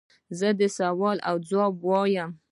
[0.39, 1.17] زه د سوال
[1.49, 2.31] ځواب وایم.